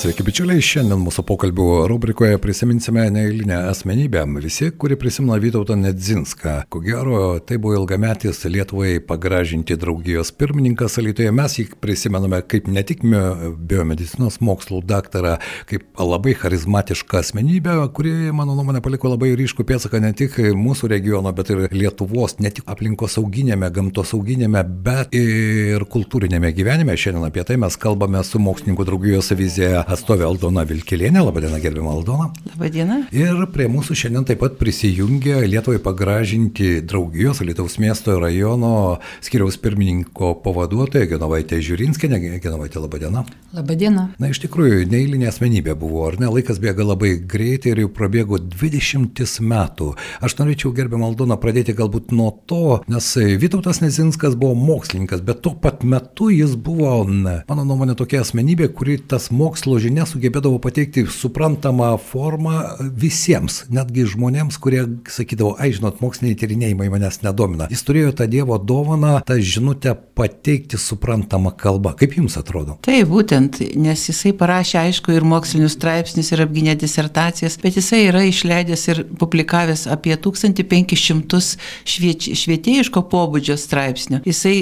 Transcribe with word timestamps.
Sveiki, 0.00 0.24
bičiuliai, 0.24 0.62
šiandien 0.64 0.96
mūsų 1.04 1.26
pokalbių 1.28 1.64
rubrikoje 1.90 2.38
prisiminsime 2.40 3.02
neįlinę 3.12 3.58
asmenybę. 3.68 4.22
Visi, 4.40 4.70
kurie 4.72 4.96
prisimena 4.96 5.34
Vytautą 5.36 5.74
Nedzinską. 5.76 6.54
Ko 6.72 6.80
gero, 6.80 7.18
tai 7.44 7.58
buvo 7.60 7.74
ilgametis 7.76 8.40
Lietuvai 8.48 8.94
pagražinti 9.04 9.76
draugijos 9.76 10.30
pirmininkas 10.32 10.96
Lietuvoje. 11.04 11.34
Mes 11.36 11.56
jį 11.58 11.66
prisimename 11.84 12.38
kaip 12.48 12.70
ne 12.72 12.80
tik 12.88 13.02
biomedicinos 13.04 14.40
mokslų 14.40 14.80
daktarą, 14.88 15.34
kaip 15.68 16.00
labai 16.00 16.32
charizmatišką 16.32 17.20
asmenybę, 17.20 17.76
kuri, 17.92 18.14
mano 18.32 18.56
nuomonė, 18.56 18.80
paliko 18.80 19.12
labai 19.12 19.34
ryškų 19.36 19.68
pėdsaką 19.68 20.00
ne 20.00 20.14
tik 20.16 20.40
mūsų 20.62 20.88
regiono, 20.94 21.34
bet 21.36 21.52
ir 21.52 21.66
Lietuvos, 21.76 22.38
ne 22.40 22.48
tik 22.48 22.64
aplinkosauginėme, 22.72 23.68
gamtosauginėme, 23.68 24.64
bet 24.88 25.12
ir 25.12 25.84
kultūrinėme 25.92 26.56
gyvenime. 26.56 26.96
Šiandien 26.96 27.28
apie 27.28 27.44
tai 27.44 27.60
mes 27.60 27.76
kalbame 27.84 28.24
su 28.24 28.40
mokslininkų 28.40 28.88
draugijos 28.88 29.32
vizija 29.36 29.84
atstovė 29.94 30.26
Aldona 30.26 30.62
Vilkelienė. 30.68 31.22
Labadiena, 31.24 31.58
gerbima 31.62 31.90
Aldona. 31.94 32.28
Labadiena. 32.52 33.00
Ir 33.14 33.40
prie 33.54 33.66
mūsų 33.70 33.96
šiandien 33.98 34.26
taip 34.28 34.40
pat 34.42 34.54
prisijungia 34.60 35.40
Lietuvai 35.42 35.80
pagražinti 35.82 36.80
draugijos 36.86 37.42
Lietuvos 37.42 37.78
miesto 37.82 38.14
rajono 38.22 39.00
skiriaus 39.24 39.58
pirmininko 39.62 40.36
pavaduotoja 40.44 41.08
Genovaitė 41.10 41.58
Žiūrinskinė. 41.64 42.20
Genovaitė, 42.42 42.78
labadiena. 42.84 43.24
Labadiena. 43.56 44.06
Na, 44.22 44.30
iš 44.30 44.42
tikrųjų, 44.44 44.84
neįlinė 44.92 45.26
asmenybė 45.30 45.74
buvo, 45.80 46.04
ar 46.06 46.20
ne? 46.22 46.30
Laikas 46.30 46.62
bėga 46.62 46.86
labai 46.86 47.16
greitai 47.18 47.74
ir 47.74 47.82
jau 47.84 47.90
prabėgo 47.96 48.38
20 48.38 49.42
metų. 49.50 49.90
Aš 50.22 50.38
norėčiau, 50.38 50.70
gerbima 50.76 51.08
Aldona, 51.10 51.40
pradėti 51.40 51.74
galbūt 51.74 52.14
nuo 52.14 52.30
to, 52.46 52.78
nes 52.90 53.10
Vytautas 53.42 53.82
Nezinskas 53.82 54.36
buvo 54.38 54.54
mokslininkas, 54.54 55.24
bet 55.26 55.42
tuo 55.42 55.56
pat 55.58 55.82
metu 55.82 56.30
jis 56.30 56.54
buvo, 56.54 57.00
mano 57.10 57.66
nuomonė, 57.66 57.96
tokia 57.98 58.22
asmenybė, 58.22 58.70
kuri 58.76 59.00
tas 59.10 59.30
mokslo 59.34 59.79
žinias 59.82 60.12
sugebėdavo 60.14 60.60
pateikti 60.62 61.06
suprantamą 61.10 61.92
formą 62.10 62.56
visiems, 62.80 63.64
netgi 63.72 64.06
žmonėms, 64.12 64.58
kurie 64.62 64.84
sakydavo, 65.10 65.54
ai, 65.60 65.72
žinot, 65.76 66.00
moksliniai 66.04 66.38
tyrinėjimai 66.38 66.90
manęs 66.92 67.20
nedomina. 67.24 67.68
Jis 67.72 67.84
turėjo 67.86 68.12
tą 68.18 68.28
Dievo 68.30 68.58
dovaną, 68.58 69.16
tą 69.26 69.38
žinutę 69.40 69.94
pateikti 70.18 70.78
suprantamą 70.80 71.52
kalbą. 71.58 71.94
Kaip 71.98 72.16
jums 72.18 72.36
atrodo? 72.40 72.76
Taip, 72.86 73.08
būtent, 73.10 73.60
nes 73.80 74.04
jisai 74.10 74.32
parašė, 74.36 74.78
aišku, 74.84 75.14
ir 75.16 75.26
mokslinius 75.26 75.76
straipsnius, 75.78 76.32
ir 76.34 76.44
apginė 76.44 76.76
disertacijas, 76.80 77.58
bet 77.62 77.78
jisai 77.80 78.04
yra 78.08 78.22
išleidęs 78.28 78.86
ir 78.92 79.02
publikavęs 79.20 79.86
apie 79.90 80.14
1500 80.20 81.40
švieč, 81.88 82.30
švietėjiško 82.42 83.04
pobūdžio 83.10 83.56
straipsnių. 83.60 84.22
Jisai 84.28 84.54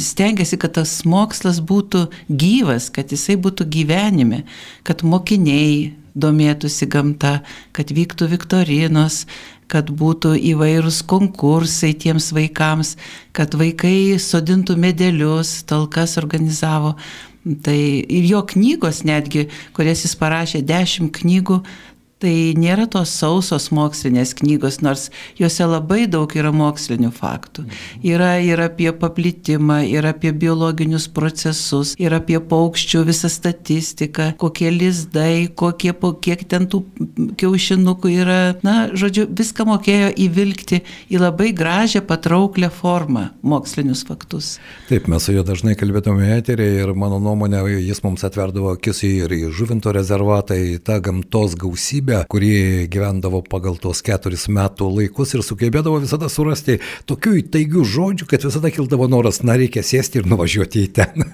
stengiasi, 0.00 0.58
kad 0.60 0.76
tas 0.78 0.96
mokslas 1.08 1.60
būtų 1.64 2.06
gyvas, 2.28 2.90
kad 2.94 3.12
jisai 3.14 3.36
būtų 3.40 3.68
gyvenime, 3.70 4.44
kad 4.86 5.04
mokiniai 5.06 5.92
domėtųsi 6.14 6.86
gamta, 6.90 7.40
kad 7.74 7.90
vyktų 7.94 8.28
viktorinos, 8.32 9.24
kad 9.70 9.90
būtų 9.90 10.34
įvairūs 10.52 11.02
konkursai 11.10 11.94
tiems 11.98 12.30
vaikams, 12.36 12.94
kad 13.34 13.56
vaikai 13.58 14.16
sodintų 14.22 14.76
medelius, 14.78 15.62
talkas 15.66 16.18
organizavo. 16.20 16.94
Tai 17.44 17.76
ir 17.76 18.24
jo 18.24 18.40
knygos 18.48 19.02
netgi, 19.04 19.48
kurias 19.76 20.06
jis 20.06 20.14
parašė, 20.16 20.62
dešimt 20.64 21.12
knygų, 21.18 21.58
Tai 22.22 22.54
nėra 22.54 22.86
tos 22.86 23.10
sausos 23.10 23.66
mokslinės 23.74 24.36
knygos, 24.38 24.78
nors 24.86 25.08
juose 25.34 25.66
labai 25.66 26.04
daug 26.06 26.30
yra 26.38 26.52
mokslinių 26.54 27.10
faktų. 27.12 27.64
Yra 28.06 28.36
ir 28.38 28.62
apie 28.62 28.86
paplitimą, 28.94 29.80
ir 29.90 30.06
apie 30.06 30.30
biologinius 30.30 31.08
procesus, 31.10 31.96
ir 31.98 32.14
apie 32.14 32.38
paukščių 32.38 33.02
visą 33.08 33.30
statistiką, 33.32 34.28
kokie 34.38 34.70
lizdai, 34.70 35.50
kokie, 35.58 35.90
kiek 36.24 36.46
ten 36.48 36.68
tų 36.70 36.84
kiaušinukų 37.40 38.14
yra. 38.14 38.38
Na, 38.64 38.76
žodžiu, 38.94 39.26
viską 39.34 39.66
mokėjo 39.72 40.14
įvilgti 40.24 40.84
į 41.10 41.20
labai 41.20 41.50
gražią, 41.56 42.04
patrauklę 42.06 42.70
formą 42.70 43.26
mokslinius 43.42 44.04
faktus. 44.06 44.54
Taip, 44.86 45.10
mes 45.10 45.26
su 45.26 45.34
juo 45.34 45.42
dažnai 45.44 45.74
kalbėtume 45.76 46.30
eterį 46.38 46.70
ir 46.78 46.94
mano 46.94 47.18
nuomonė, 47.18 47.66
jis 47.82 48.04
mums 48.06 48.22
atverdavo 48.24 48.76
akis 48.78 49.02
ir 49.10 49.34
į 49.34 49.50
žuvinto 49.50 49.92
rezervatą, 49.92 50.56
į 50.56 50.78
tą 50.86 51.02
gamtos 51.02 51.58
gausybę 51.58 52.03
valstybę, 52.04 52.24
kuri 52.28 52.88
gyvendavo 52.88 53.42
pagal 53.42 53.78
tuos 53.78 54.02
keturis 54.02 54.48
metų 54.48 54.88
laikus 54.98 55.34
ir 55.34 55.42
sugebėdavo 55.42 56.00
visada 56.02 56.28
surasti 56.28 56.78
tokių 57.06 57.40
įtaigių 57.42 57.84
žodžių, 57.84 58.26
kad 58.28 58.44
visada 58.44 58.70
kildavo 58.70 59.08
noras, 59.08 59.42
na, 59.42 59.56
reikia 59.56 59.82
sėsti 59.82 60.20
ir 60.20 60.26
nuvažiuoti 60.26 60.84
į 60.84 60.92
ten. 60.92 61.24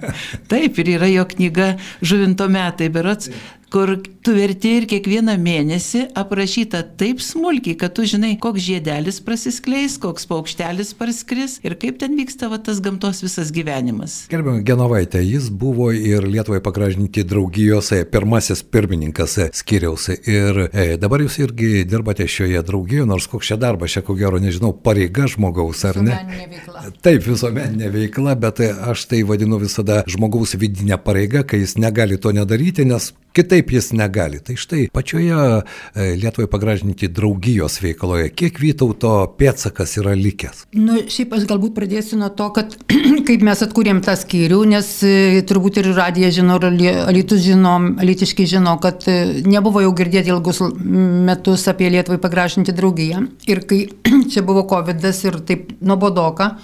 Taip, 0.47 0.77
ir 0.79 0.95
yra 0.97 1.07
jo 1.11 1.25
knyga 1.25 1.77
Žuvinto 2.01 2.47
metai, 2.49 2.89
berots, 2.89 3.29
kur 3.71 3.95
tu 4.21 4.33
verti 4.35 4.73
ir 4.81 4.85
kiekvieną 4.89 5.37
mėnesį 5.39 6.01
aprašyta 6.19 6.81
taip 6.99 7.21
smulkiai, 7.23 7.77
kad 7.79 7.93
tu 7.95 8.03
žinai, 8.07 8.33
koks 8.41 8.59
žiedelis 8.65 9.21
prasiskleis, 9.23 9.95
koks 10.01 10.27
paukštelis 10.27 10.91
parskris 10.99 11.55
ir 11.63 11.77
kaip 11.79 12.01
ten 12.01 12.17
vyksta 12.19 12.49
va, 12.51 12.59
tas 12.59 12.81
gamtos 12.83 13.23
visas 13.23 13.53
gyvenimas. 13.55 14.25
Gerbiam 14.31 14.59
Genovaitė, 14.67 15.21
jis 15.23 15.47
buvo 15.47 15.87
ir 15.95 16.27
Lietuvai 16.27 16.59
pagražinti 16.63 17.23
draugijos 17.27 17.93
pirmasis 18.11 18.65
pirmininkas 18.67 19.37
skiriaus. 19.61 20.09
Ir 20.19 20.65
e, 20.67 20.85
dabar 20.99 21.23
jūs 21.23 21.39
irgi 21.39 21.85
dirbate 21.87 22.27
šioje 22.27 22.59
draugijoje, 22.67 23.07
nors 23.07 23.29
koks 23.31 23.53
čia 23.53 23.59
darbas, 23.61 23.95
čia 23.95 24.03
ko 24.03 24.17
gero, 24.19 24.41
nežinau, 24.43 24.73
pareiga 24.75 25.29
žmogaus, 25.31 25.85
ar 25.87 26.01
ne? 26.03 26.19
Veikla. 26.51 26.85
Taip, 26.99 27.23
visuomeninė 27.23 27.95
veikla, 27.95 28.35
bet 28.43 28.59
aš 28.91 29.07
tai 29.13 29.23
vadinu 29.27 29.63
visada 29.63 30.03
žmogaus 30.11 30.57
vidinė 30.59 30.99
pareiga, 30.99 31.47
kai 31.47 31.63
jis 31.63 31.77
negali 31.79 32.19
to 32.19 32.35
nedaryti, 32.35 32.83
nes 32.89 33.13
Kitaip 33.31 33.71
jis 33.71 33.91
negali. 33.95 34.41
Tai 34.43 34.57
štai 34.59 34.89
pačioje 34.93 35.31
e, 35.31 36.07
Lietuvai 36.19 36.49
pagražinti 36.51 37.07
draugijos 37.07 37.77
veikloje, 37.79 38.27
kiek 38.35 38.59
Vytauto 38.59 39.13
pėtsakas 39.39 39.95
yra 40.01 40.15
likęs? 40.19 40.65
Nu, 40.75 40.99
šiaip 41.07 41.37
aš 41.37 41.45
galbūt 41.47 41.75
pradėsiu 41.77 42.19
nuo 42.19 42.27
to, 42.35 42.49
kad 42.55 42.75
kaip 43.27 43.45
mes 43.47 43.63
atkūrėm 43.63 44.03
tą 44.03 44.17
skyrių, 44.19 44.59
nes 44.73 44.91
e, 45.07 45.15
turbūt 45.47 45.79
ir 45.79 45.91
radija 45.95 46.33
žino, 46.35 46.59
ir 46.59 47.01
Alitus 47.07 47.45
žino, 47.45 47.77
Alitiškai 48.03 48.49
žino, 48.51 48.75
kad 48.83 49.07
e, 49.07 49.17
nebuvo 49.47 49.85
jau 49.85 49.95
girdėti 49.95 50.33
ilgus 50.35 50.59
metus 50.81 51.67
apie 51.71 51.89
Lietuvai 51.95 52.19
pagražinti 52.19 52.75
draugiją. 52.75 53.25
Ir 53.47 53.63
kai 53.69 53.85
čia 54.31 54.43
buvo 54.43 54.67
COVID 54.67 55.07
ir 55.11 55.43
taip 55.47 55.71
nuobodoka, 55.79 56.57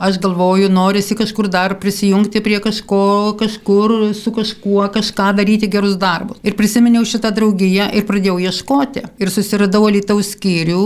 aš 0.00 0.18
galvoju, 0.20 0.70
norisi 0.72 1.16
kažkur 1.16 1.48
dar 1.52 1.76
prisijungti 1.80 2.40
prie 2.44 2.60
kažko, 2.64 3.36
kažkur 3.40 4.14
su 4.16 4.32
kažkuo, 4.32 4.82
kažką 4.94 5.30
daryti 5.36 5.68
gerus 5.68 5.98
darbus. 6.00 6.40
Ir 6.42 6.56
prisiminiau 6.56 7.04
šitą 7.04 7.32
draugiją 7.36 7.90
ir 7.94 8.08
pradėjau 8.08 8.38
ieškoti. 8.48 9.04
Ir 9.20 9.32
susiradau 9.32 9.84
Lietuvos 9.90 10.32
skyrių 10.34 10.84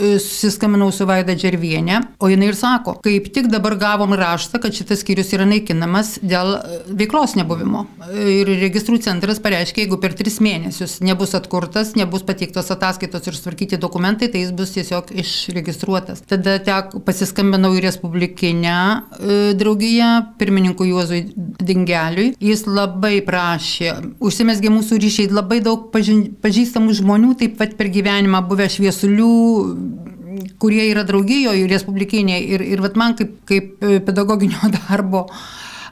susiskambinau 0.00 0.90
su 0.94 1.06
Vaida 1.08 1.34
Džervienė, 1.36 2.00
o 2.20 2.30
jinai 2.30 2.50
ir 2.50 2.58
sako, 2.58 2.96
kaip 3.04 3.28
tik 3.34 3.50
dabar 3.52 3.76
gavom 3.80 4.14
raštą, 4.16 4.60
kad 4.62 4.74
šitas 4.76 5.02
skyrius 5.04 5.32
yra 5.36 5.46
naikinamas 5.48 6.16
dėl 6.22 6.54
e, 6.56 6.80
veiklos 7.00 7.36
nebuvimo. 7.38 7.84
Ir 8.10 8.48
registrų 8.60 9.00
centras 9.04 9.40
pareiškia, 9.42 9.84
jeigu 9.84 10.00
per 10.02 10.14
tris 10.18 10.40
mėnesius 10.44 10.98
nebus 11.04 11.34
atkurtas, 11.38 11.94
nebus 11.98 12.24
pateiktos 12.26 12.70
ataskaitos 12.72 13.28
ir 13.28 13.38
sutvarkyti 13.38 13.80
dokumentai, 13.80 14.30
tai 14.32 14.44
jis 14.44 14.54
bus 14.56 14.74
tiesiog 14.76 15.12
išregistruotas. 15.20 16.24
Tada 16.30 16.58
tek 16.64 16.96
pasiskambinau 17.06 17.72
į 17.76 17.84
Respublikinę 17.86 18.76
e, 18.76 19.38
draugiją, 19.58 20.10
pirmininkui 20.40 20.90
Juozui 20.90 21.22
Dingeliui. 21.60 22.34
Jis 22.40 22.66
labai 22.68 23.18
prašė, 23.26 23.94
užsimesgė 24.22 24.72
mūsų 24.72 25.00
ryšiai, 25.02 25.30
labai 25.34 25.60
daug 25.64 25.88
pažįstamų 25.92 26.96
žmonių, 27.00 27.34
taip 27.40 27.58
pat 27.60 27.76
per 27.78 27.90
gyvenimą 27.92 28.42
buvę 28.48 28.68
šviesulių, 28.72 29.30
kurie 30.58 30.86
yra 30.90 31.04
draugijoje 31.08 31.66
respublikiniai 31.70 32.42
ir, 32.54 32.64
ir 32.64 32.82
man 32.96 33.16
kaip, 33.18 33.40
kaip 33.48 33.82
e, 33.82 34.00
pedagoginio 34.04 34.70
darbo 34.78 35.26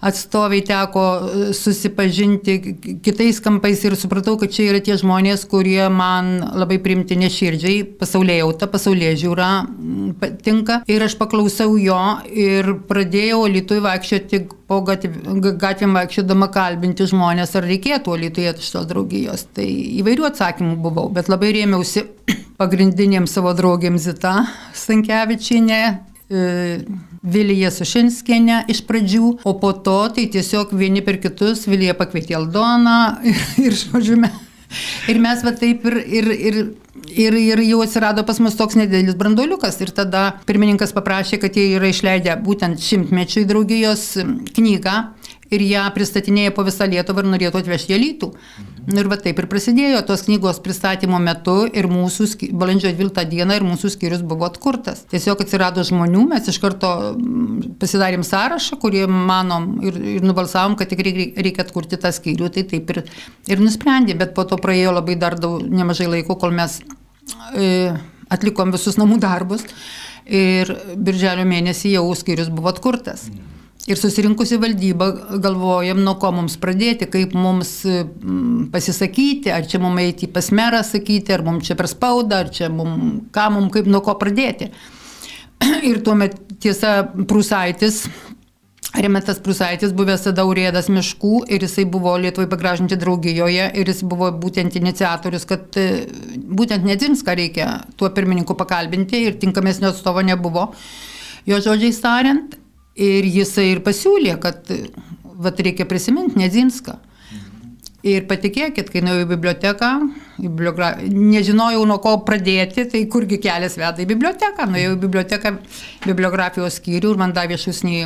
atstoviai 0.01 0.63
teko 0.67 1.05
e, 1.19 1.53
susipažinti 1.57 2.57
kitais 3.05 3.41
kampais 3.45 3.83
ir 3.85 3.97
supratau, 3.99 4.37
kad 4.41 4.53
čia 4.55 4.69
yra 4.73 4.81
tie 4.85 4.97
žmonės, 5.01 5.47
kurie 5.51 5.83
man 5.93 6.39
labai 6.59 6.79
primti 6.83 7.19
neširdžiai, 7.19 7.85
pasaulyje 8.01 8.39
jauta, 8.43 8.69
pasaulyje 8.71 9.15
žiūra 9.25 9.51
patinka. 10.21 10.83
Ir 10.91 11.05
aš 11.07 11.19
paklausau 11.21 11.77
jo 11.81 11.99
ir 12.31 12.75
pradėjau 12.89 13.45
Lietuvai 13.49 13.85
vaikščioti 13.93 14.43
po 14.69 14.83
gatvėm 14.85 15.95
vaikščiodama 15.97 16.51
kalbinti 16.53 17.07
žmonės, 17.09 17.55
ar 17.59 17.67
reikėtų 17.69 18.19
Lietuvai 18.25 18.55
šitos 18.59 18.89
draugijos. 18.91 19.47
Tai 19.57 19.67
įvairių 20.03 20.29
atsakymų 20.29 20.77
buvau, 20.85 21.09
bet 21.13 21.31
labai 21.33 21.55
rėmiausi 21.57 22.05
pagrindinėm 22.61 23.27
savo 23.31 23.55
draugėm 23.57 23.99
Zita 24.03 24.43
Stankievičinė, 24.77 25.83
E, 26.29 26.85
Vilija 27.23 27.71
Sušinskienė 27.75 28.65
iš 28.71 28.83
pradžių, 28.89 29.31
o 29.49 29.55
po 29.61 29.73
to 29.73 30.01
tai 30.15 30.29
tiesiog 30.33 30.75
vieni 30.79 31.03
per 31.05 31.21
kitus 31.23 31.67
Vilija 31.69 31.97
pakvietė 31.99 32.39
Aldoną 32.39 32.99
ir, 33.27 33.41
ir 33.67 33.79
žodžiu, 33.79 34.21
ir 35.09 35.23
mes 35.23 35.43
va 35.47 35.55
taip 35.57 35.89
ir, 35.89 36.03
ir, 36.07 36.37
ir 36.51 36.63
Ir, 37.09 37.33
ir 37.33 37.61
jau 37.65 37.79
atsirado 37.81 38.21
pas 38.27 38.37
mus 38.43 38.57
toks 38.59 38.77
nedidelis 38.77 39.17
branduoliukas. 39.17 39.79
Ir 39.81 39.95
tada 39.97 40.27
pirmininkas 40.45 40.93
paprašė, 40.93 41.39
kad 41.41 41.57
jie 41.57 41.65
yra 41.79 41.89
išleidę 41.89 42.35
būtent 42.45 42.83
šimtmečiui 42.85 43.47
draugijos 43.49 44.03
knygą 44.59 44.97
ir 45.55 45.65
ją 45.65 45.85
pristatinėja 45.95 46.53
po 46.57 46.65
visą 46.67 46.87
Lietuvą 46.89 47.23
ir 47.25 47.31
norėtų 47.33 47.63
atvežti 47.63 47.95
į 47.97 48.01
Lytų. 48.03 48.29
Ir 48.89 49.09
va 49.11 49.19
taip 49.21 49.41
ir 49.41 49.49
prasidėjo 49.51 50.01
tos 50.09 50.23
knygos 50.25 50.61
pristatymo 50.65 51.19
metu 51.21 51.57
ir 51.67 51.89
mūsų 51.91 52.29
balandžio 52.57 52.93
12 52.97 53.25
dieną 53.29 53.59
ir 53.59 53.67
mūsų 53.67 53.91
skyrius 53.93 54.23
buvo 54.25 54.47
atkurtas. 54.49 55.03
Tiesiog 55.13 55.43
atsirado 55.45 55.85
žmonių, 55.85 56.25
mes 56.31 56.49
iš 56.49 56.61
karto 56.63 56.93
mm, 57.13 57.75
pasidarėm 57.83 58.25
sąrašą, 58.25 58.79
kurį 58.81 59.05
manom 59.13 59.75
ir, 59.85 59.99
ir 60.17 60.25
nubalsavom, 60.25 60.79
kad 60.81 60.89
tikrai 60.93 61.13
reikia 61.37 61.67
atkurti 61.67 62.01
tą 62.01 62.13
skyrių, 62.17 62.49
tai 62.55 62.65
taip 62.71 62.95
ir, 62.95 63.03
ir 63.53 63.65
nusprendė, 63.65 64.17
bet 64.17 64.33
po 64.37 64.47
to 64.49 64.57
praėjo 64.61 64.97
labai 64.97 65.19
dar 65.21 65.37
daug, 65.41 65.61
nemažai 65.61 66.09
laiko, 66.09 66.39
kol 66.41 66.57
mes 66.57 66.81
e, 67.53 67.93
atlikom 68.33 68.73
visus 68.73 68.97
namų 69.01 69.21
darbus 69.21 69.69
ir 70.25 70.73
birželio 70.97 71.45
mėnesį 71.49 71.99
jau 71.99 72.09
skyrius 72.17 72.49
buvo 72.53 72.73
atkurtas. 72.73 73.29
Mm. 73.29 73.58
Ir 73.87 73.97
susirinkusi 73.97 74.59
valdyba 74.61 75.07
galvojam, 75.41 76.01
nuo 76.05 76.17
ko 76.21 76.33
mums 76.35 76.59
pradėti, 76.61 77.07
kaip 77.09 77.33
mums 77.39 77.71
mm, 77.87 78.69
pasisakyti, 78.75 79.53
ar 79.55 79.69
čia 79.71 79.81
mums 79.81 80.03
eiti 80.03 80.29
pas 80.29 80.51
merą 80.53 80.83
sakyti, 80.85 81.33
ar 81.33 81.45
mums 81.47 81.71
čia 81.71 81.77
per 81.79 81.89
spaudą, 81.89 82.43
ar 82.43 82.51
čia 82.53 82.69
mums, 82.73 83.29
ką 83.33 83.47
mums, 83.55 83.73
kaip 83.77 83.89
nuo 83.89 84.03
ko 84.05 84.19
pradėti. 84.21 84.73
Ir 85.89 86.03
tuomet 86.05 86.37
tiesa 86.61 86.99
Prūsaitis, 87.07 88.03
Remetas 88.97 89.39
Prusaitis, 89.45 89.93
buvęs 89.93 90.23
tada 90.25 90.47
urėdas 90.49 90.89
miškų 90.89 91.43
ir 91.53 91.63
jisai 91.63 91.85
buvo 91.89 92.15
Lietuvai 92.19 92.49
pagražinti 92.49 92.97
draugijoje 92.99 93.67
ir 93.77 93.91
jis 93.93 94.01
buvo 94.09 94.31
būtent 94.33 94.79
iniciatorius, 94.81 95.45
kad 95.49 95.77
e, 95.77 96.07
būtent 96.49 96.87
Nedzinską 96.89 97.35
reikia 97.37 97.69
tuo 98.01 98.09
pirmininku 98.17 98.57
pakalbinti 98.59 99.21
ir 99.27 99.37
tinkamesnio 99.43 99.93
atstovo 99.93 100.25
nebuvo. 100.25 100.71
Jo 101.47 101.61
žodžiai 101.65 101.95
tariant, 102.01 102.57
Ir 102.99 103.27
jisai 103.31 103.69
ir 103.73 103.83
pasiūlė, 103.87 104.35
kad 104.43 104.73
vat, 105.39 105.61
reikia 105.63 105.87
prisiminti 105.87 106.41
Nedzinską. 106.41 106.97
Ir 108.07 108.25
patikėkit, 108.31 108.91
kai 108.93 109.03
nuėjau 109.03 109.25
į 109.25 109.29
biblioteką, 109.33 109.91
į 110.39 110.47
bibliogra... 110.47 110.93
nežinojau 111.03 111.83
nuo 111.87 111.99
ko 112.03 112.15
pradėti, 112.27 112.87
tai 112.91 113.05
kurgi 113.11 113.41
kelias 113.43 113.75
veda 113.79 114.03
į 114.03 114.07
biblioteką. 114.13 114.69
Nuėjau 114.71 114.95
į 114.95 115.01
biblioteką, 115.03 115.55
bibliografijos 116.07 116.79
skyrių 116.79 117.15
ir 117.15 117.21
man 117.23 117.35
davė 117.35 117.59
šusnį 117.59 118.05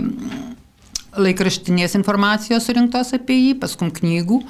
laikraštinės 1.19 1.97
informacijos 1.99 2.69
surinktos 2.69 3.12
apie 3.17 3.38
jį, 3.38 3.56
paskum 3.62 3.93
knygų. 3.94 4.43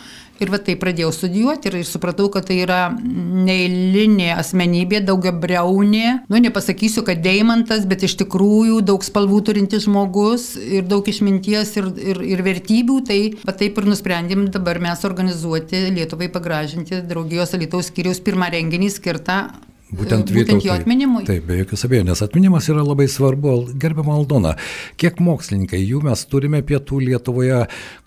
Ir 0.43 0.51
va 0.51 0.59
tai 0.59 0.75
pradėjau 0.81 1.13
studijuoti 1.15 1.69
ir, 1.69 1.77
ir 1.83 1.87
supratau, 1.87 2.27
kad 2.33 2.49
tai 2.49 2.57
yra 2.65 2.81
neįlinė 2.91 4.33
asmenybė, 4.35 5.03
daugiabriaunė. 5.07 6.07
Nu, 6.33 6.41
nepasakysiu, 6.43 7.05
kad 7.07 7.21
deimantas, 7.23 7.85
bet 7.87 8.03
iš 8.09 8.17
tikrųjų 8.25 8.81
daug 8.89 9.05
spalvų 9.07 9.39
turintis 9.47 9.87
žmogus 9.87 10.53
ir 10.59 10.89
daug 10.91 11.07
išminties 11.07 11.77
ir, 11.79 11.91
ir, 11.95 12.23
ir 12.35 12.43
vertybių. 12.49 12.99
Tai 13.07 13.21
va 13.45 13.55
taip 13.61 13.79
ir 13.79 13.91
nusprendėm 13.93 14.49
dabar 14.55 14.83
mes 14.83 15.07
organizuoti 15.07 15.85
Lietuvai 15.95 16.33
pagražinti 16.33 17.05
draugijos 17.07 17.55
Alitaus 17.55 17.93
skyriaus 17.93 18.23
pirmą 18.25 18.51
renginį 18.57 18.91
skirtą 18.97 19.45
Būtent, 19.93 20.31
būtent 20.33 20.65
jo 20.65 20.73
atminimui. 20.73 21.21
Taip, 21.29 21.45
be 21.45 21.59
jokios 21.59 21.83
abejonės. 21.85 22.23
Atminimas 22.25 22.65
yra 22.73 22.81
labai 22.81 23.05
svarbu. 23.13 23.51
Gerbiamą 23.77 24.15
Aldona, 24.17 24.55
kiek 24.97 25.19
mokslininkai 25.21 25.83
jų 25.83 25.99
mes 26.07 26.23
turime 26.33 26.63
pietų 26.65 27.03
Lietuvoje, 27.11 27.59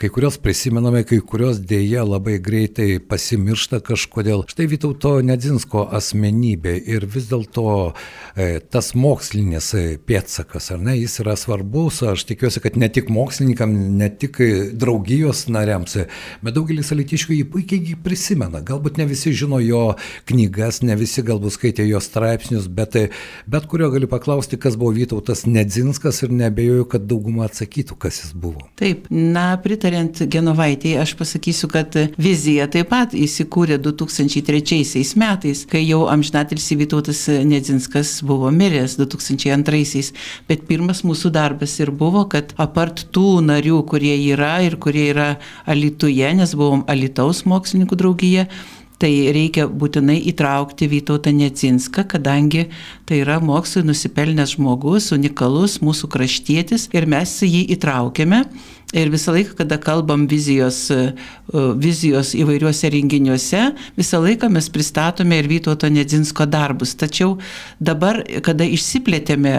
kai 0.01 0.09
kurios 0.09 0.39
prisimename, 0.41 1.03
kai 1.05 1.19
kurios 1.21 1.59
dėja 1.61 2.01
labai 2.07 2.39
greitai 2.41 2.97
pasimiršta 2.97 3.83
kažkodėl. 3.85 4.41
Štai 4.49 4.65
Vytauto 4.71 5.11
Nedzinsko 5.21 5.83
asmenybė 5.93 6.73
ir 6.95 7.05
vis 7.05 7.27
dėlto 7.29 7.67
e, 7.85 8.47
tas 8.65 8.95
mokslinis 8.97 9.69
e, 9.77 9.85
pėtsakas, 10.01 10.71
ar 10.73 10.81
ne, 10.81 10.97
jis 11.03 11.19
yra 11.21 11.37
svarbus. 11.37 12.01
Aš 12.01 12.25
tikiuosi, 12.31 12.65
kad 12.65 12.81
ne 12.81 12.89
tik 12.89 13.13
mokslininkam, 13.13 13.77
ne 14.01 14.09
tik 14.09 14.41
draugijos 14.73 15.45
nariams, 15.53 15.99
bet 16.41 16.57
daugelis 16.57 16.89
alitiškių 16.97 17.37
jį 17.43 17.45
puikiai 17.53 18.01
prisimena. 18.01 18.65
Galbūt 18.65 18.97
ne 18.97 19.09
visi 19.13 19.37
žino 19.37 19.61
jo 19.61 19.85
knygas, 20.25 20.81
ne 20.81 20.97
visi 20.97 21.21
galbūt 21.21 21.59
skaitė 21.59 21.75
skaitė 21.75 21.89
jo 21.89 22.00
straipsnius, 22.00 22.68
bet, 22.68 22.95
bet 23.48 23.66
kurio 23.68 23.89
galiu 23.92 24.07
paklausti, 24.07 24.57
kas 24.57 24.75
buvo 24.77 24.94
Vytautas 24.95 25.45
Nedzinskas 25.45 26.24
ir 26.24 26.31
nebejoju, 26.31 26.86
kad 26.88 27.06
dauguma 27.07 27.45
atsakytų, 27.45 27.98
kas 28.00 28.22
jis 28.24 28.33
buvo. 28.33 28.68
Taip, 28.80 29.07
na, 29.10 29.57
pritariant 29.62 30.16
Genovaitėjai, 30.16 31.01
aš 31.01 31.16
pasakysiu, 31.19 31.68
kad 31.72 31.95
vizija 32.18 32.68
taip 32.72 32.89
pat 32.89 33.13
įsikūrė 33.13 33.80
2003 33.83 35.04
metais, 35.19 35.66
kai 35.66 35.83
jau 35.83 36.06
amžinatilsi 36.07 36.77
Vytautas 36.80 37.25
Nedzinskas 37.27 38.21
buvo 38.24 38.51
miręs 38.51 38.98
2002, 38.98 40.13
bet 40.48 40.66
pirmas 40.69 41.04
mūsų 41.04 41.33
darbas 41.36 41.75
ir 41.80 41.92
buvo, 41.92 42.25
kad 42.30 42.56
apart 42.57 43.07
tų 43.12 43.42
narių, 43.45 43.83
kurie 43.89 44.16
yra 44.31 44.62
ir 44.63 44.80
kurie 44.80 45.10
yra 45.12 45.36
Alituje, 45.68 46.31
nes 46.38 46.56
buvom 46.56 46.86
Alitaus 46.88 47.44
mokslininkų 47.50 48.00
draugija, 48.00 48.48
Tai 49.01 49.12
reikia 49.36 49.65
būtinai 49.68 50.21
įtraukti 50.31 50.88
Vytautą 50.88 51.33
Necinską, 51.36 52.06
kadangi 52.15 52.69
tai 53.07 53.19
yra 53.25 53.42
mokslui 53.44 53.83
nusipelnęs 53.89 54.56
žmogus, 54.56 55.09
unikalus 55.15 55.81
mūsų 55.83 56.09
kraštietis 56.13 56.88
ir 56.95 57.09
mes 57.12 57.33
jį 57.44 57.65
įtraukėme. 57.75 58.45
Ir 58.95 59.09
visą 59.12 59.33
laiką, 59.36 59.57
kada 59.59 59.75
kalbam 59.77 60.24
vizijos, 60.31 60.86
e, 60.92 61.13
vizijos 61.75 62.31
įvairiuose 62.38 62.88
renginiuose, 62.94 63.63
visą 63.97 64.21
laiką 64.24 64.47
mes 64.50 64.69
pristatome 64.71 65.42
ir 65.42 65.50
Vytauto 65.51 65.89
Nedzinsko 65.92 66.45
darbus. 66.47 66.94
Tačiau 66.95 67.33
dabar, 67.83 68.21
kada 68.45 68.63
išsiplėtėme, 68.63 69.53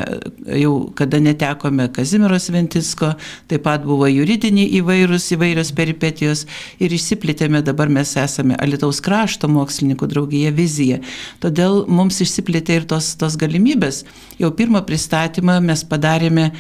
jau 0.63 0.73
kada 0.97 1.21
netekome 1.21 1.91
Kazimiros 1.93 2.49
Ventisko, 2.55 3.13
taip 3.51 3.67
pat 3.67 3.85
buvo 3.85 4.09
juridiniai 4.09 4.71
įvairūs, 4.81 5.29
įvairios 5.37 5.75
peripetijos 5.77 6.47
ir 6.81 6.97
išsiplėtėme, 6.97 7.61
dabar 7.67 7.93
mes 7.93 8.15
esame 8.17 8.57
Alitaus 8.57 9.03
krašto 9.05 9.53
mokslininkų 9.53 10.09
draugija 10.15 10.55
vizija. 10.57 11.03
Todėl 11.45 11.85
mums 11.93 12.23
išsiplėtė 12.25 12.81
ir 12.81 12.89
tos, 12.89 13.13
tos 13.21 13.37
galimybės. 13.37 14.07
Jau 14.41 14.49
pirmą 14.57 14.81
pristatymą 14.89 15.61
mes 15.61 15.85
padarėme 15.85 16.51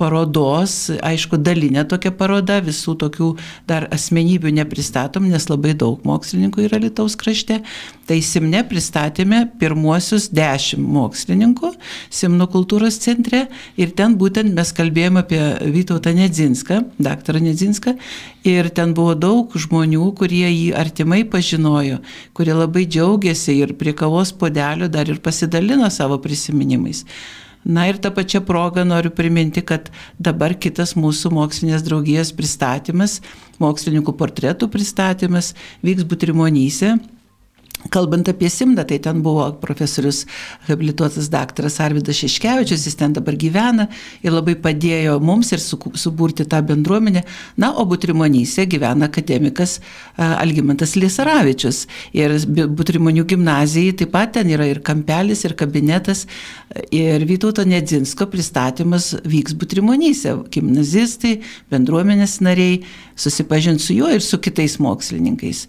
parodos, 0.00 0.90
aišku, 1.04 1.38
dalinė 1.38 1.84
tokia 1.88 2.10
paroda, 2.14 2.58
visų 2.64 2.96
tokių 2.98 3.28
dar 3.68 3.86
asmenybių 3.94 4.52
nepristatom, 4.58 5.28
nes 5.30 5.46
labai 5.50 5.74
daug 5.78 6.02
mokslininkų 6.06 6.66
yra 6.66 6.80
Lietuvos 6.82 7.16
krašte. 7.20 7.60
Tai 8.08 8.18
Simne 8.24 8.60
pristatėme 8.68 9.44
pirmuosius 9.60 10.28
dešimt 10.34 10.84
mokslininkų 10.92 11.70
Simno 12.12 12.48
kultūros 12.50 12.98
centre 13.00 13.46
ir 13.80 13.94
ten 13.96 14.18
būtent 14.20 14.52
mes 14.54 14.74
kalbėjome 14.76 15.22
apie 15.24 15.40
Vytautą 15.74 16.12
Nedzinską, 16.16 16.82
daktarą 16.98 17.40
Nedzinską 17.44 17.94
ir 18.44 18.68
ten 18.74 18.92
buvo 18.96 19.14
daug 19.16 19.54
žmonių, 19.56 20.10
kurie 20.18 20.46
jį 20.50 20.74
artimai 20.76 21.22
pažinojo, 21.30 22.02
kurie 22.36 22.56
labai 22.56 22.84
džiaugiasi 22.90 23.56
ir 23.62 23.72
prie 23.80 23.94
kavos 23.96 24.34
podelio 24.36 24.90
dar 24.92 25.08
ir 25.08 25.22
pasidalino 25.24 25.88
savo 25.90 26.20
prisiminimais. 26.20 27.06
Na 27.64 27.86
ir 27.88 27.98
tą 27.98 28.12
pačią 28.12 28.42
progą 28.44 28.84
noriu 28.84 29.10
priminti, 29.10 29.62
kad 29.64 29.88
dabar 30.20 30.52
kitas 30.60 30.92
mūsų 31.00 31.32
mokslinės 31.32 31.84
draugijos 31.86 32.34
pristatymas, 32.36 33.20
mokslininkų 33.62 34.12
portretų 34.20 34.68
pristatymas 34.72 35.54
vyks 35.84 36.04
Butrimonyse 36.08 36.98
Kalbant 37.90 38.28
apie 38.28 38.48
Simdą, 38.48 38.84
tai 38.88 38.98
ten 38.98 39.20
buvo 39.22 39.44
profesorius 39.60 40.24
habilituotas 40.68 41.28
daktaras 41.28 41.76
Arvidas 41.84 42.16
Šeškevičius, 42.16 42.86
jis 42.88 42.96
ten 42.96 43.12
dabar 43.12 43.36
gyvena 43.36 43.88
ir 44.24 44.32
labai 44.32 44.54
padėjo 44.56 45.18
mums 45.20 45.52
ir 45.52 45.60
suburti 45.60 46.46
tą 46.48 46.62
bendruomenę. 46.64 47.24
Na, 47.60 47.74
o 47.76 47.84
Butrimonyse 47.88 48.64
gyvena 48.70 49.10
akademikas 49.10 49.78
Algymantas 50.16 50.94
Liesaravičius. 50.96 51.84
Ir 52.16 52.38
Butrimonių 52.48 53.26
gimnazijai 53.34 53.96
taip 54.00 54.14
pat 54.14 54.32
ten 54.38 54.48
yra 54.54 54.68
ir 54.70 54.80
kampelis, 54.84 55.44
ir 55.44 55.56
kabinetas. 55.58 56.24
Ir 56.94 57.26
Vytauto 57.28 57.66
Nedzinsko 57.68 58.30
pristatymas 58.32 59.12
vyks 59.28 59.58
Butrimonyse. 59.60 60.32
Gimnazistai, 60.54 61.36
bendruomenės 61.72 62.40
nariai 62.44 62.80
susipažins 63.12 63.84
su 63.84 63.98
juo 63.98 64.08
ir 64.14 64.24
su 64.24 64.40
kitais 64.40 64.78
mokslininkais. 64.80 65.66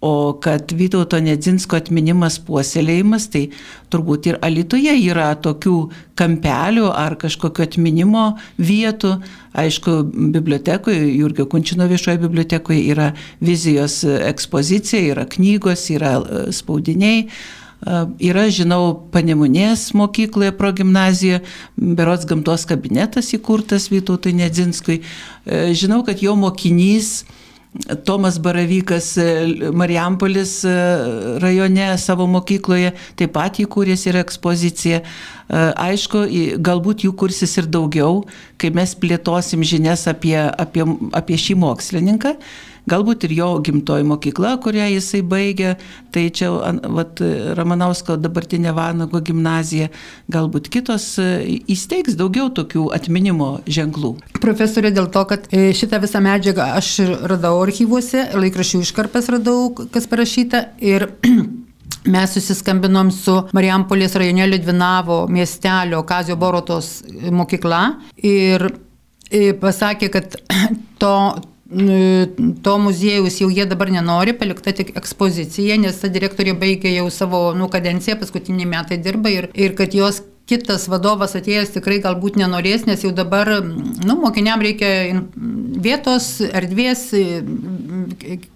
O 0.00 0.36
kad 0.40 0.72
Vytauto 0.76 1.16
Nedzinsko 1.24 1.78
atminimas 1.78 2.36
puoselėjimas, 2.44 3.30
tai 3.32 3.46
turbūt 3.88 4.26
ir 4.28 4.36
Alitoje 4.44 4.92
yra 5.00 5.30
tokių 5.40 5.76
kampelių 6.20 6.90
ar 6.92 7.16
kažkokio 7.16 7.64
atminimo 7.64 8.26
vietų. 8.60 9.14
Aišku, 9.56 9.94
bibliotekoje, 10.36 11.00
Jurgio 11.16 11.46
Kunčino 11.48 11.88
viešoje 11.88 12.20
bibliotekoje 12.26 12.82
yra 12.92 13.14
vizijos 13.40 14.02
ekspozicija, 14.04 15.00
yra 15.14 15.24
knygos, 15.32 15.86
yra 15.94 16.18
e, 16.20 16.44
spaudiniai. 16.52 17.24
E, 17.24 18.04
yra, 18.28 18.44
žinau, 18.52 19.08
Panemunės 19.16 19.88
mokykloje, 19.96 20.52
progymnazijoje, 20.60 21.40
berots 21.80 22.28
gamtos 22.28 22.68
kabinetas 22.68 23.32
įkurtas 23.32 23.88
Vytautui 23.88 24.36
Nedzinskui. 24.36 25.00
E, 25.00 25.64
žinau, 25.72 26.02
kad 26.04 26.20
jo 26.20 26.36
mokinys 26.36 27.22
Tomas 28.04 28.38
Baravykas 28.42 29.14
Mariampolis 29.76 30.58
rajone 31.42 31.88
savo 31.98 32.26
mokykloje 32.30 32.92
taip 33.18 33.34
pat 33.36 33.60
įkūręs 33.62 34.06
ir 34.08 34.20
ekspoziciją. 34.22 35.02
Aišku, 35.78 36.24
galbūt 36.66 37.04
jų 37.06 37.12
kursis 37.18 37.54
ir 37.60 37.68
daugiau, 37.70 38.24
kai 38.58 38.72
mes 38.74 38.96
plėtosim 38.98 39.62
žinias 39.66 40.06
apie, 40.10 40.38
apie, 40.38 40.86
apie 41.14 41.38
šį 41.38 41.58
mokslininką 41.62 42.34
galbūt 42.90 43.26
ir 43.26 43.34
jo 43.36 43.48
gimtoji 43.66 44.06
mokykla, 44.06 44.56
kurią 44.62 44.88
jisai 44.94 45.22
baigė, 45.26 45.74
tai 46.14 46.28
čia 46.34 46.52
vat, 46.96 47.20
Ramanausko 47.58 48.16
dabartinė 48.20 48.74
Vanago 48.76 49.20
gimnazija, 49.24 49.90
galbūt 50.32 50.70
kitos 50.72 51.08
įsteigs 51.18 52.18
daugiau 52.18 52.48
tokių 52.54 52.88
atminimo 52.96 53.50
ženklų. 53.66 54.14
Profesorė, 54.40 54.92
dėl 54.94 55.10
to, 55.12 55.26
kad 55.28 55.46
e, 55.50 55.68
šitą 55.76 56.00
visą 56.02 56.22
medžiagą 56.24 56.72
aš 56.78 56.94
radau 57.26 57.58
archyvuose, 57.64 58.28
laikraščių 58.36 58.82
iškarpas 58.86 59.30
radau, 59.34 59.70
kas 59.92 60.10
parašyta 60.10 60.68
ir 60.80 61.10
Mes 62.06 62.30
susiskambinom 62.36 63.10
su 63.10 63.34
Marijampolės 63.56 64.14
rajone 64.18 64.46
Liudvinavo 64.46 65.24
miestelio 65.32 66.04
Kazio 66.06 66.36
Borotos 66.38 67.00
mokykla 67.34 67.80
ir 68.22 68.62
e, 69.30 69.50
pasakė, 69.58 70.10
kad 70.14 70.36
to, 71.02 71.14
to 71.68 72.78
muziejaus 72.78 73.40
jau 73.40 73.48
jie 73.50 73.66
dabar 73.66 73.90
nenori, 73.90 74.36
palikta 74.38 74.72
tik 74.76 74.92
ekspozicija, 74.98 75.78
nes 75.82 75.98
ta 75.98 76.10
direktorė 76.12 76.54
baigė 76.58 76.92
jau 76.94 77.08
savo 77.10 77.50
nu, 77.58 77.66
kadenciją, 77.72 78.18
paskutinį 78.20 78.68
metai 78.70 79.00
dirba 79.02 79.32
ir, 79.34 79.50
ir 79.54 79.74
kad 79.78 79.94
jos 79.94 80.22
kitas 80.46 80.86
vadovas 80.90 81.34
atėjęs 81.38 81.74
tikrai 81.74 81.98
galbūt 82.04 82.38
nenorės, 82.38 82.86
nes 82.86 83.02
jau 83.02 83.10
dabar 83.14 83.48
nu, 83.66 84.14
mokiniam 84.20 84.62
reikia 84.62 85.22
vietos, 85.82 86.28
erdvės, 86.46 87.08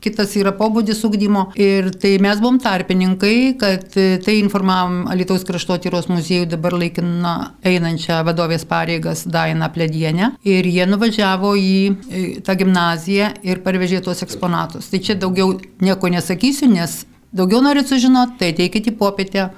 kitas 0.05 0.37
yra 0.39 0.53
pobūdis 0.57 1.03
ugdymo. 1.07 1.49
Ir 1.59 1.91
tai 2.01 2.15
mes 2.23 2.39
buvom 2.43 2.61
tarpininkai, 2.63 3.35
kad 3.61 3.89
tai 3.91 4.37
informavom 4.39 5.11
Alitaus 5.11 5.45
kraštotyros 5.49 6.09
muziejų 6.13 6.49
dabar 6.55 6.79
laikiną 6.79 7.35
einančią 7.67 8.21
vadovės 8.29 8.67
pareigas 8.71 9.27
Daina 9.27 9.71
Pledienę. 9.75 10.35
Ir 10.47 10.71
jie 10.71 10.87
nuvažiavo 10.87 11.57
į 11.59 12.41
tą 12.47 12.57
gimnaziją 12.61 13.35
ir 13.47 13.65
parvežė 13.67 14.05
tuos 14.07 14.23
eksponatus. 14.27 14.93
Tai 14.93 15.03
čia 15.03 15.19
daugiau 15.19 15.59
nieko 15.83 16.13
nesakysiu, 16.13 16.71
nes 16.71 17.03
daugiau 17.35 17.63
norit 17.65 17.91
sužinoti, 17.91 18.39
tai 18.39 18.55
ateikite 18.55 18.95
į 18.95 18.99
popietę. 19.01 19.51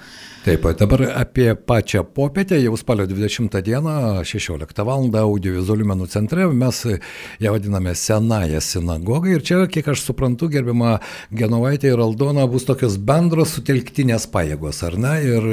Taip, 0.43 0.65
dabar 0.75 1.03
apie 1.15 1.55
pačią 1.55 2.01
popietę, 2.05 2.57
jau 2.59 2.77
spalio 2.77 3.05
20 3.07 3.61
dieną, 3.63 4.25
16 4.27 4.83
val. 4.83 5.05
audiovizualių 5.21 5.87
menų 5.87 6.09
centre, 6.11 6.49
mes 6.51 6.81
ją 7.39 7.53
vadiname 7.55 7.95
Senąją 7.95 8.59
sinagogą 8.61 9.37
ir 9.37 9.45
čia, 9.47 9.61
kiek 9.71 9.93
aš 9.95 10.03
suprantu, 10.03 10.49
gerbima 10.51 10.97
Genovaitė 11.31 11.93
ir 11.93 12.03
Aldona 12.03 12.49
bus 12.51 12.67
tokios 12.67 12.99
bendros 12.99 13.55
sutelktinės 13.55 14.27
pajėgos, 14.35 14.83
ar 14.83 14.99
ne? 14.99 15.15
Ir 15.23 15.49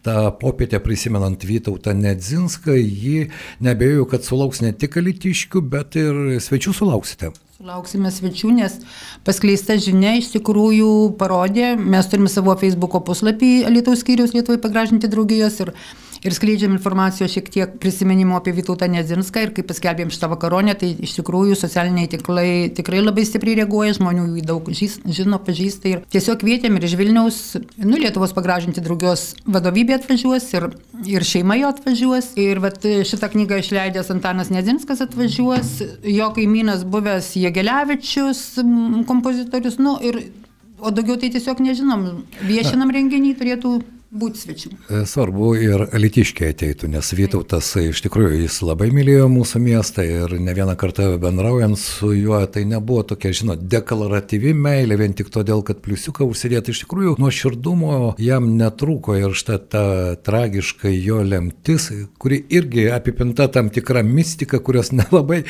tą 0.00 0.32
popietę 0.40 0.80
prisimenant 0.80 1.44
Vytautą 1.44 1.92
Nedzinską, 1.92 2.80
ji 2.80 3.28
nebejoju, 3.60 4.08
kad 4.08 4.24
sulauks 4.24 4.64
ne 4.64 4.72
tik 4.72 4.96
alitiškių, 5.04 5.68
bet 5.68 6.00
ir 6.00 6.40
svečių 6.40 6.72
sulauksite. 6.72 7.36
Lauksime 7.62 8.10
svečių, 8.10 8.48
nes 8.50 8.72
paskleista 9.22 9.76
žinia 9.78 10.16
iš 10.18 10.32
tikrųjų 10.32 11.14
parodė, 11.20 11.76
mes 11.78 12.08
turime 12.10 12.26
savo 12.32 12.50
Facebook'o 12.58 12.98
puslapį 13.06 13.50
Lietuvos 13.70 14.02
skyrius 14.02 14.34
Lietuvai 14.34 14.58
pagražinti 14.58 15.06
draugijos 15.06 15.60
ir 15.62 15.70
ir 16.24 16.34
skleidžiam 16.34 16.72
informacijos 16.74 17.32
šiek 17.34 17.48
tiek 17.52 17.74
prisiminimo 17.80 18.36
apie 18.38 18.54
Vytautą 18.56 18.88
Nedzinską 18.90 19.42
ir 19.44 19.52
kaip 19.56 19.68
paskelbėm 19.68 20.12
šitą 20.12 20.30
vakaronę, 20.32 20.74
tai 20.80 20.90
iš 21.04 21.16
tikrųjų 21.18 21.58
socialiniai 21.60 22.08
tinklai 22.10 22.46
tikrai 22.76 23.02
labai 23.02 23.26
stipriai 23.28 23.58
reaguoja, 23.60 23.96
žmonių 23.98 24.26
jį 24.38 24.44
daug 24.48 24.70
žino, 24.74 25.40
pažįsta 25.44 25.90
ir 25.90 26.04
tiesiog 26.14 26.40
kvietėm 26.42 26.78
ir 26.78 26.88
iš 26.88 26.96
Vilniaus, 27.00 27.40
nu, 27.82 27.98
Lietuvos 28.00 28.34
pagražinti 28.36 28.84
draugios 28.84 29.34
vadovybė 29.44 29.98
atvažiuos 29.98 30.48
ir, 30.56 30.68
ir 31.08 31.26
šeima 31.26 31.58
jo 31.60 31.72
atvažiuos. 31.74 32.32
Ir 32.40 32.60
vat, 32.64 32.80
šitą 32.82 33.30
knygą 33.32 33.60
išleidęs 33.62 34.10
Antanas 34.14 34.52
Nedzinskas 34.52 35.04
atvažiuos, 35.04 35.76
jo 36.08 36.30
kaimynas 36.36 36.86
buvęs 36.88 37.34
Jėgelevičius, 37.40 38.46
kompozitorius, 39.08 39.78
nu 39.82 39.98
ir 40.04 40.24
O 40.84 40.90
daugiau 40.92 41.16
tai 41.16 41.30
tiesiog 41.32 41.62
nežinom. 41.64 42.02
Viešinam 42.44 42.90
renginį 42.92 43.30
turėtų 43.38 43.70
būti 44.14 44.40
svečių. 44.44 44.70
E, 44.88 45.02
svarbu 45.08 45.50
ir 45.58 45.84
alitiškiai 45.94 46.52
ateitų, 46.54 46.88
nes 46.92 47.10
Vytautas 47.14 47.70
iš 47.80 48.02
tikrųjų 48.06 48.44
jis 48.44 48.60
labai 48.66 48.90
mylėjo 48.94 49.26
mūsų 49.32 49.60
miestą 49.62 50.04
ir 50.06 50.36
ne 50.42 50.54
vieną 50.56 50.76
kartą 50.78 51.08
bendraujant 51.22 51.78
su 51.80 52.12
juo 52.14 52.38
tai 52.46 52.64
nebuvo 52.68 53.02
tokia, 53.14 53.32
žinot, 53.34 53.64
deklaratyvi 53.70 54.54
meilė 54.54 54.98
vien 55.00 55.16
tik 55.18 55.30
todėl, 55.34 55.64
kad 55.66 55.82
pliusiuką 55.84 56.26
užsidėti 56.30 56.74
iš 56.74 56.84
tikrųjų 56.84 57.16
nuo 57.20 57.30
širdumo 57.34 57.98
jam 58.22 58.52
netrūko 58.58 59.18
ir 59.18 59.34
štai 59.36 59.58
ta 59.70 59.84
tragiška 60.26 60.90
jo 60.94 61.20
lemtis, 61.26 61.90
kuri 62.22 62.40
irgi 62.54 62.86
apipinta 62.94 63.48
tam 63.52 63.70
tikrą 63.74 64.04
mistiką, 64.06 64.60
kurios 64.64 64.92
nelabai, 64.94 65.42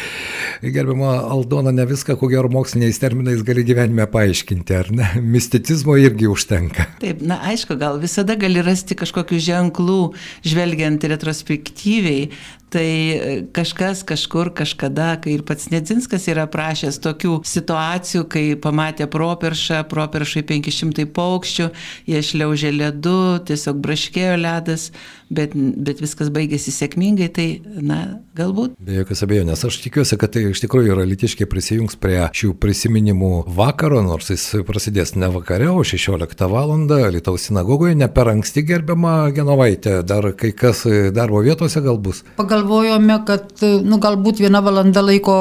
gerbimo 0.62 1.10
Aldona, 1.14 1.72
ne 1.74 1.86
viską, 1.88 2.16
ko 2.20 2.28
gero 2.32 2.50
moksliniais 2.52 3.00
terminais 3.02 3.44
gali 3.46 3.64
gyvenime 3.66 4.06
paaiškinti, 4.10 4.76
ar 4.76 4.90
ne? 4.94 5.10
Misticizmo 5.34 5.96
irgi 6.00 6.28
užtenka. 6.30 6.86
Taip, 7.02 7.22
na 7.24 7.40
aišku, 7.50 7.76
gal 7.80 8.00
visada 8.02 8.36
gali 8.40 8.53
gali 8.54 8.62
rasti 8.62 8.94
kažkokių 8.94 9.38
ženklų, 9.42 10.14
žvelgiant 10.46 11.02
retrospektyviai, 11.02 12.30
tai 12.74 12.86
e, 12.86 13.34
kažkas 13.54 14.02
kažkur 14.06 14.50
kažkada, 14.58 15.14
kai 15.22 15.36
ir 15.38 15.44
pats 15.46 15.70
Nedzinskas 15.72 16.26
yra 16.32 16.46
prašęs 16.50 16.98
tokių 17.04 17.38
situacijų, 17.46 18.24
kai 18.30 18.44
pamatė 18.60 19.06
properšą, 19.10 19.84
properšai 19.90 20.44
500 20.48 21.06
paukščių, 21.14 21.68
jie 22.10 22.22
šliaužė 22.30 22.72
ledu, 22.74 23.18
tiesiog 23.46 23.78
braškėjo 23.84 24.36
ledas, 24.42 24.90
bet, 25.34 25.54
bet 25.54 26.02
viskas 26.02 26.30
baigėsi 26.34 26.74
sėkmingai, 26.74 27.30
tai, 27.34 27.46
na, 27.64 28.00
galbūt. 28.36 28.74
Be 28.82 28.98
jokios 29.00 29.24
abejonės, 29.26 29.64
aš 29.68 29.80
tikiuosi, 29.86 30.18
kad 30.20 30.34
tai 30.34 30.46
iš 30.50 30.62
tikrųjų 30.64 30.94
yra 30.96 31.06
litiškiai 31.08 31.48
prisijungs 31.50 31.98
prie 32.00 32.18
šių 32.34 32.54
prisiminimų 32.60 33.32
vakaro, 33.54 34.02
nors 34.04 34.32
jis 34.32 34.46
prasidės 34.66 35.14
ne 35.18 35.30
vakare, 35.32 35.70
o 35.70 35.84
16 35.86 36.50
val. 36.50 36.62
Lietuvos 36.74 37.44
sinagogoje, 37.46 37.94
ne 37.98 38.06
per 38.10 38.30
anksti 38.32 38.62
gerbiama 38.66 39.28
Genovaitė, 39.36 39.98
dar 40.06 40.30
kai 40.38 40.50
kas 40.56 40.82
darbo 41.14 41.42
vietose 41.44 41.82
gal 41.84 41.98
bus. 42.00 42.22
Pagalvojome, 42.64 43.18
kad, 43.28 43.50
nu, 43.84 43.98
galbūt 44.00 44.38
viena 44.40 44.62
valanda 44.64 45.02
laiko 45.04 45.34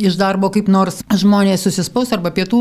iš 0.00 0.14
darbo 0.16 0.48
kaip 0.52 0.68
nors 0.72 1.02
žmonės 1.12 1.66
susispaus 1.66 2.12
arba 2.14 2.30
pietų 2.32 2.60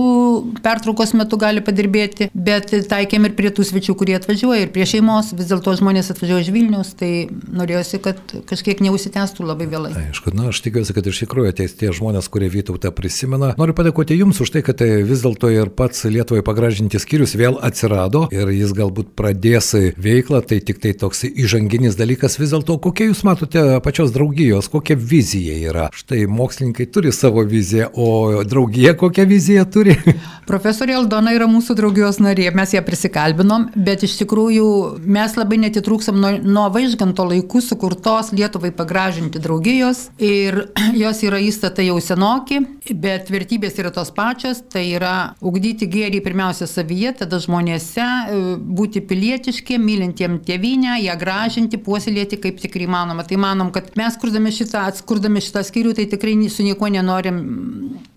pertraukos 0.63 1.13
metu 1.15 1.37
gali 1.39 1.61
padirbėti, 1.63 2.27
bet 2.33 2.73
taikėm 2.91 3.29
ir 3.29 3.35
prie 3.37 3.51
tų 3.55 3.63
svečių, 3.69 3.95
kurie 3.95 4.17
atvažiuoja, 4.17 4.65
ir 4.65 4.73
prie 4.75 4.83
šeimos, 4.89 5.31
vis 5.37 5.47
dėlto 5.47 5.77
žmonės 5.79 6.11
atvažiuoja 6.11 6.43
iš 6.43 6.49
Vilnius, 6.51 6.91
tai 6.99 7.11
norėjosi, 7.31 8.01
kad 8.03 8.19
kažkiek 8.49 8.83
neusitęstų 8.83 9.47
labai 9.47 9.69
vėlai. 9.71 9.93
Aišku, 10.09 10.33
na, 10.35 10.49
aš 10.51 10.59
tikiuosi, 10.65 10.95
kad 10.97 11.07
iš 11.07 11.23
tikrųjų 11.23 11.53
ateis 11.53 11.77
tie 11.79 11.93
žmonės, 11.95 12.27
kurie 12.33 12.51
Vytautą 12.51 12.91
prisimena. 12.95 13.53
Noriu 13.61 13.77
padėkoti 13.77 14.19
Jums 14.19 14.43
už 14.43 14.51
tai, 14.57 14.65
kad 14.67 14.83
vis 14.83 15.23
dėlto 15.23 15.53
ir 15.55 15.71
pats 15.71 16.03
Lietuvai 16.11 16.43
pagražinti 16.43 16.99
skyrius 16.99 17.37
vėl 17.39 17.55
atsirado 17.63 18.25
ir 18.35 18.51
jis 18.51 18.75
galbūt 18.75 19.15
pradės 19.15 19.71
veiklą, 19.95 20.43
tai 20.43 20.59
tik 20.65 20.83
tai 20.83 20.91
toks 20.97 21.23
įžanginis 21.29 21.95
dalykas. 21.99 22.39
Vis 22.41 22.51
dėlto, 22.51 22.79
kokie 22.83 23.09
Jūs 23.09 23.23
matote 23.27 23.63
pačios 23.85 24.08
draugijos, 24.15 24.67
kokia 24.71 24.97
vizija 24.99 25.55
yra? 25.69 25.87
Štai 25.95 26.25
mokslininkai 26.27 26.87
turi 26.93 27.11
savo 27.15 27.43
viziją, 27.47 27.89
o 27.93 28.43
draugija 28.43 28.95
kokią 28.97 29.25
viziją 29.29 29.65
turi? 29.71 29.95
Profesorė 30.49 30.95
Aldona 30.97 31.33
yra 31.35 31.47
mūsų 31.49 31.75
draugijos 31.77 32.19
narė, 32.23 32.49
mes 32.57 32.73
ją 32.73 32.81
prisikalbinom, 32.85 33.69
bet 33.75 34.03
iš 34.07 34.17
tikrųjų 34.23 34.69
mes 35.05 35.35
labai 35.37 35.59
netitrūksam 35.65 36.17
nuo, 36.19 36.33
nuo 36.41 36.65
vaižganto 36.73 37.27
laikų 37.29 37.61
sukurtos 37.63 38.33
Lietuvai 38.33 38.71
pagražinti 38.75 39.41
draugijos 39.41 40.07
ir 40.17 40.63
jos 41.03 41.21
yra 41.27 41.39
įstatai 41.45 41.89
jau 41.89 41.99
senoki, 42.03 42.61
bet 42.89 43.29
vertybės 43.29 43.77
yra 43.79 43.93
tos 43.93 44.11
pačios, 44.15 44.63
tai 44.73 44.87
yra 44.95 45.35
ugdyti 45.45 45.87
gėrį 45.89 46.23
pirmiausia 46.25 46.67
savyje, 46.69 47.13
tada 47.21 47.39
žmonėse, 47.41 48.01
e, 48.03 48.41
būti 48.57 49.03
pilietiški, 49.05 49.77
mylintiem 49.81 50.39
tėvynę, 50.45 50.97
ją 51.03 51.15
gražinti, 51.19 51.79
puoselėti 51.81 52.39
kaip 52.41 52.59
tik 52.61 52.79
įmanoma. 52.79 53.25
Tai 53.27 53.39
manom, 53.41 53.71
kad 53.75 53.88
mes 53.97 54.17
kurdami 54.21 54.51
šitą, 54.53 54.85
atskurdami 54.91 55.41
šitą 55.43 55.63
skyrių, 55.65 55.95
tai 55.97 56.05
tikrai 56.11 56.35
su 56.51 56.65
nieko 56.65 56.89
nenorim 56.91 57.39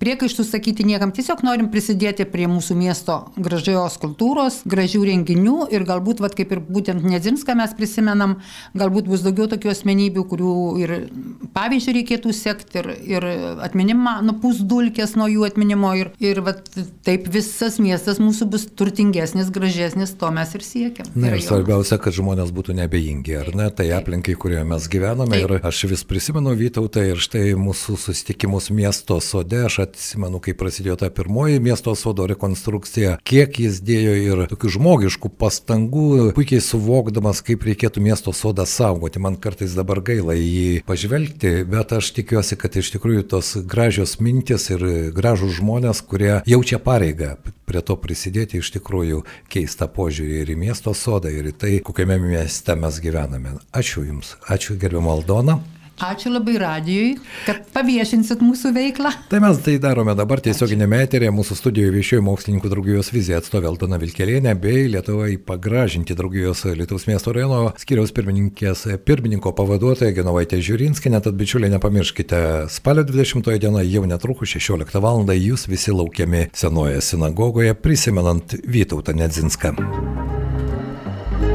priekaištų 0.02 0.44
sakyti 0.46 0.86
niekam, 0.86 1.12
tiesiog 1.14 1.44
norim 1.46 1.68
prisidėti 1.72 2.26
prie 2.28 2.48
mūsų 2.50 2.76
miesto 2.78 3.18
gražios 3.36 3.98
kultūros, 4.02 4.62
gražių 4.68 5.04
renginių 5.06 5.68
ir 5.74 5.86
galbūt, 5.86 6.22
vat, 6.24 6.34
kaip 6.38 6.54
ir 6.54 6.62
būtent 6.66 7.04
Nedzinską 7.06 7.54
mes 7.58 7.74
prisimenam, 7.78 8.38
galbūt 8.78 9.10
bus 9.10 9.22
daugiau 9.24 9.48
tokių 9.52 9.70
asmenybių, 9.72 10.24
kurių 10.30 10.56
ir 10.82 10.94
pavyzdžių 11.54 11.96
reikėtų 11.98 12.34
sekti 12.34 12.80
ir, 12.82 12.90
ir 13.14 13.26
atminimą, 13.62 14.18
nupūs 14.26 14.62
dulkės 14.66 15.14
nuo 15.18 15.28
jų 15.30 15.46
atminimo 15.50 15.92
ir, 15.98 16.12
ir 16.22 16.42
vat, 16.46 16.66
taip 17.06 17.28
visas 17.32 17.78
miestas 17.82 18.18
mūsų 18.22 18.48
bus 18.54 18.66
turtingesnis, 18.78 19.52
gražesnis, 19.54 20.16
to 20.18 20.30
mes 20.34 20.56
ir 20.58 20.66
siekiam. 20.66 21.10
Na 21.14 21.34
ir 21.36 21.44
svarbiausia, 21.44 22.00
kad 22.02 22.16
žmonės 22.16 22.50
būtų 22.54 22.76
nebejingi, 22.80 23.36
ar 23.38 23.52
ne, 23.58 23.68
tai 23.70 23.90
aplinkai, 23.94 24.34
kurioje 24.40 24.64
mes 24.68 24.88
gyvename 24.90 25.38
taip. 25.38 25.46
ir 25.46 25.61
aš 25.62 25.84
vis 25.84 26.02
prisimenu 26.04 26.52
Vytautą 26.58 27.04
ir 27.06 27.20
štai 27.22 27.52
mūsų 27.58 27.94
susitikimus 28.00 28.70
miesto 28.74 29.18
sode, 29.22 29.60
aš 29.68 29.78
atsimenu, 29.86 30.40
kai 30.42 30.54
prasidėjo 30.58 30.96
ta 31.00 31.10
pirmoji 31.14 31.62
miesto 31.62 31.94
sodo 31.98 32.26
rekonstrukcija, 32.30 33.16
kiek 33.22 33.60
jis 33.62 33.78
dėjo 33.86 34.16
ir 34.18 34.42
tokių 34.50 34.72
žmogiškų 34.76 35.32
pastangų, 35.38 36.08
puikiai 36.36 36.62
suvokdamas, 36.64 37.44
kaip 37.46 37.62
reikėtų 37.68 38.02
miesto 38.02 38.34
sodą 38.34 38.66
saugoti. 38.66 39.22
Man 39.22 39.38
kartais 39.38 39.76
dabar 39.78 40.02
gaila 40.02 40.34
į 40.34 40.44
jį 40.48 40.68
pažvelgti, 40.88 41.54
bet 41.70 41.94
aš 41.94 42.10
tikiuosi, 42.18 42.58
kad 42.58 42.76
iš 42.82 42.94
tikrųjų 42.96 43.26
tos 43.30 43.54
gražios 43.62 44.18
mintis 44.18 44.68
ir 44.74 44.82
gražų 45.14 45.54
žmonės, 45.60 46.02
kurie 46.02 46.40
jaučia 46.48 46.82
pareigą 46.82 47.36
prie 47.72 47.80
to 47.86 47.96
prisidėti, 47.96 48.60
iš 48.60 48.72
tikrųjų 48.76 49.22
keista 49.52 49.88
požiūrį 49.88 50.42
ir 50.42 50.52
į 50.52 50.58
miesto 50.66 50.92
sodą, 50.96 51.32
ir 51.32 51.48
į 51.52 51.54
tai, 51.56 51.72
kokiame 51.84 52.18
mieste 52.20 52.76
mes 52.76 52.98
gyvename. 53.02 53.56
Ačiū 53.72 54.04
Jums, 54.04 54.36
ačiū 54.52 54.76
gerbiamo 54.80 55.14
Aldona. 55.14 55.51
Ačiū 56.02 56.32
labai 56.32 56.56
radijui, 56.58 57.10
kad 57.46 57.60
paviešinsit 57.70 58.40
mūsų 58.42 58.72
veiklą. 58.74 59.12
Tai 59.30 59.38
mes 59.44 59.60
tai 59.62 59.76
darome 59.82 60.16
dabar 60.18 60.40
tiesioginėme 60.42 60.98
eterėje. 61.04 61.30
Mūsų 61.36 61.56
studijoje 61.60 61.92
viešiojo 61.94 62.24
mokslininkų 62.26 62.72
draugijos 62.72 63.12
vizija 63.14 63.38
atstovė 63.38 63.70
Altona 63.70 64.00
Vilkelėnė 64.02 64.56
bei 64.58 64.88
Lietuvai 64.90 65.36
pagražinti 65.38 66.16
draugijos 66.18 66.64
Lietuvos 66.74 67.06
miesto 67.06 67.34
rajono 67.36 67.70
skiriaus 67.78 68.10
pirmininko 68.18 69.54
pavaduotoja 69.54 70.10
Genovaitė 70.18 70.58
Žiūrinskinė. 70.58 71.22
Tad 71.22 71.38
bičiuliai 71.38 71.70
nepamirškite, 71.76 72.42
spalio 72.74 73.06
20 73.06 73.54
diena 73.62 73.86
jau 73.86 74.02
netrukus 74.02 74.56
16 74.58 74.98
val. 74.98 75.22
jūs 75.38 75.68
visi 75.70 75.94
laukiami 75.94 76.48
senoje 76.52 76.98
sinagogoje 77.00 77.78
prisimenant 77.78 78.58
Vytautą 78.66 79.14
Nedzinską. 79.14 79.76